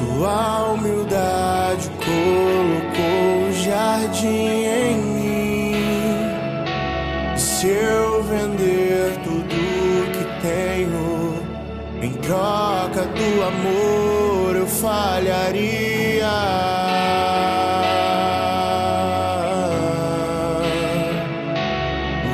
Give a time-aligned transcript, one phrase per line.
[0.00, 5.74] Sua humildade colocou o jardim em mim.
[7.36, 9.44] Se eu vender tudo
[10.10, 11.34] que tenho
[12.00, 16.26] em troca do amor, eu falharia.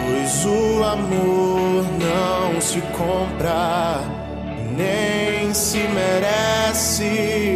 [0.04, 4.04] Pois o amor não se compra,
[4.76, 7.55] nem se merece.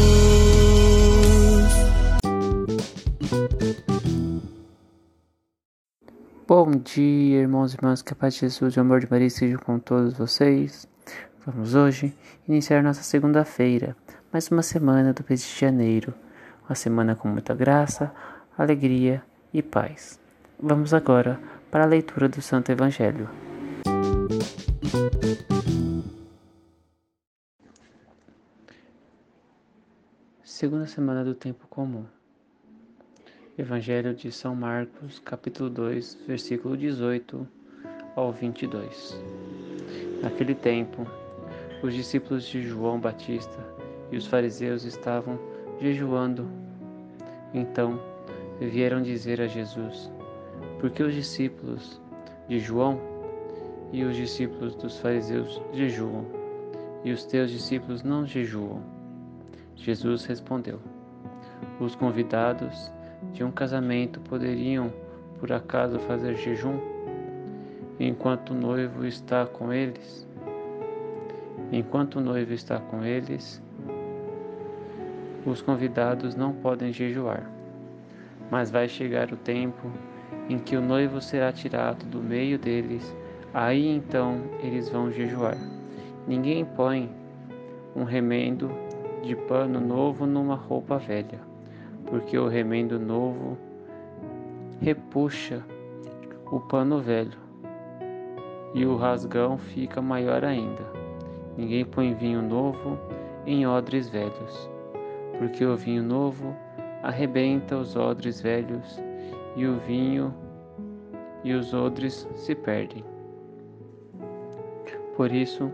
[6.53, 9.29] Bom dia, irmãos e irmãs, que a paz de Jesus e o amor de Maria
[9.29, 10.85] seja com todos vocês.
[11.45, 12.13] Vamos hoje
[12.45, 13.95] iniciar nossa segunda-feira,
[14.33, 16.13] mais uma semana do mês de janeiro.
[16.67, 18.13] Uma semana com muita graça,
[18.57, 20.19] alegria e paz.
[20.61, 21.39] Vamos agora
[21.71, 23.29] para a leitura do Santo Evangelho.
[30.43, 32.03] Segunda semana do tempo comum.
[33.61, 37.47] Evangelho de São Marcos, capítulo 2, versículo 18
[38.15, 39.15] ao 22.
[40.23, 41.05] Naquele tempo,
[41.83, 43.63] os discípulos de João Batista
[44.11, 45.37] e os fariseus estavam
[45.79, 46.49] jejuando.
[47.53, 48.01] Então,
[48.59, 50.11] vieram dizer a Jesus:
[50.79, 52.01] Por que os discípulos
[52.49, 52.99] de João
[53.91, 56.25] e os discípulos dos fariseus jejuam,
[57.03, 58.81] e os teus discípulos não jejuam?
[59.75, 60.79] Jesus respondeu:
[61.79, 62.91] Os convidados
[63.33, 64.91] de um casamento poderiam,
[65.39, 66.79] por acaso, fazer jejum
[67.99, 70.27] enquanto o noivo está com eles?
[71.71, 73.61] Enquanto o noivo está com eles,
[75.45, 77.49] os convidados não podem jejuar.
[78.49, 79.89] Mas vai chegar o tempo
[80.49, 83.15] em que o noivo será tirado do meio deles,
[83.53, 85.57] aí então eles vão jejuar.
[86.27, 87.09] Ninguém põe
[87.95, 88.71] um remendo
[89.23, 91.39] de pano novo numa roupa velha,
[92.05, 93.57] porque o remendo novo
[94.81, 95.63] repuxa
[96.51, 97.37] o pano velho
[98.73, 100.83] e o rasgão fica maior ainda.
[101.57, 102.97] Ninguém põe vinho novo
[103.45, 104.69] em odres velhos,
[105.37, 106.55] porque o vinho novo
[107.03, 109.01] arrebenta os odres velhos
[109.55, 110.33] e o vinho
[111.43, 113.03] e os odres se perdem.
[115.15, 115.71] Por isso,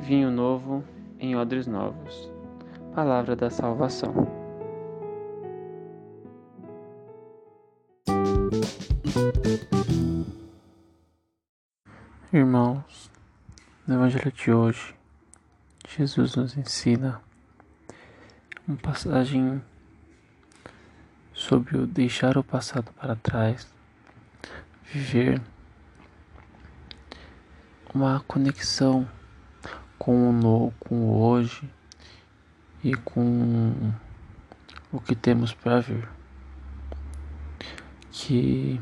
[0.00, 0.84] vinho novo
[1.18, 2.30] em odres novos.
[2.94, 4.43] Palavra da salvação.
[12.32, 13.08] Irmãos,
[13.86, 14.92] no Evangelho de hoje,
[15.88, 17.22] Jesus nos ensina
[18.66, 19.62] uma passagem
[21.32, 23.72] sobre o deixar o passado para trás,
[24.82, 25.40] viver
[27.94, 29.08] uma conexão
[29.96, 31.70] com o no, com o hoje
[32.82, 33.92] e com
[34.90, 36.08] o que temos para vir.
[38.10, 38.80] Que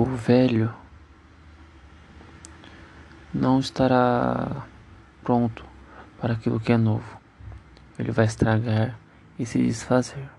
[0.00, 0.72] o velho
[3.34, 4.64] não estará
[5.24, 5.64] pronto
[6.20, 7.18] para aquilo que é novo.
[7.98, 8.96] Ele vai estragar
[9.36, 10.30] e se desfazer.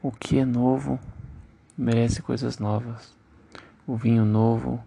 [0.00, 1.00] O que é novo
[1.76, 3.12] merece coisas novas.
[3.84, 4.80] O vinho novo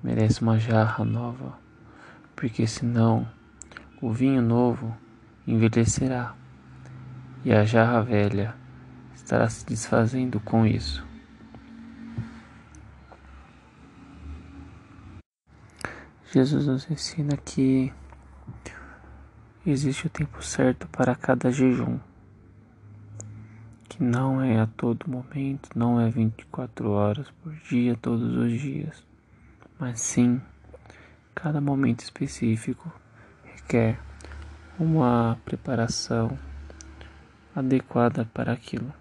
[0.00, 1.58] merece uma jarra nova,
[2.36, 3.28] porque senão
[4.00, 4.96] o vinho novo
[5.48, 6.32] envelhecerá
[7.44, 8.54] e a jarra velha
[9.16, 11.05] estará se desfazendo com isso.
[16.36, 17.90] Jesus nos ensina que
[19.66, 21.98] existe o tempo certo para cada jejum,
[23.88, 29.02] que não é a todo momento, não é 24 horas por dia, todos os dias,
[29.80, 30.38] mas sim
[31.34, 32.92] cada momento específico
[33.42, 33.98] requer
[34.78, 36.38] uma preparação
[37.54, 38.92] adequada para aquilo.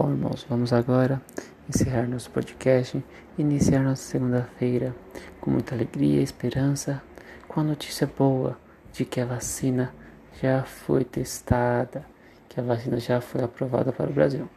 [0.00, 1.20] Bom, irmãos, vamos agora
[1.68, 3.04] encerrar nosso podcast,
[3.36, 4.94] iniciar nossa segunda-feira
[5.40, 7.02] com muita alegria e esperança,
[7.48, 8.56] com a notícia boa
[8.92, 9.92] de que a vacina
[10.40, 12.06] já foi testada,
[12.48, 14.48] que a vacina já foi aprovada para o Brasil.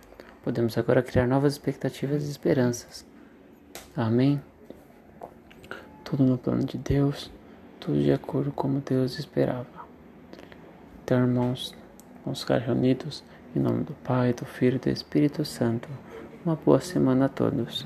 [0.43, 3.03] Podemos agora criar novas expectativas e esperanças.
[3.97, 4.39] Amém?
[6.03, 7.31] Tudo no plano de Deus,
[7.79, 9.65] tudo de acordo como Deus esperava.
[11.03, 11.73] Então, irmãos,
[12.23, 13.23] vamos ficar reunidos
[13.55, 15.89] em nome do Pai, do Filho e do Espírito Santo.
[16.45, 17.85] Uma boa semana a todos.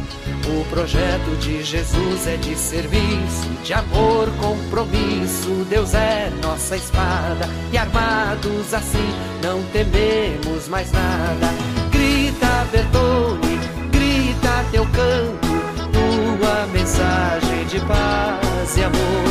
[0.47, 5.65] O projeto de Jesus é de serviço, de amor, compromisso.
[5.69, 11.47] Deus é nossa espada e armados assim não tememos mais nada.
[11.91, 13.59] Grita, Bertone,
[13.91, 15.47] grita teu canto,
[15.91, 19.30] tua mensagem de paz e amor.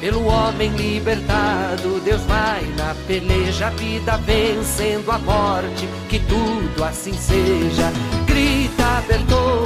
[0.00, 2.00] pelo homem libertado.
[2.00, 7.92] Deus vai na peleja, a vida vencendo a morte, que tudo assim seja.
[8.26, 9.65] Grita, Bertone,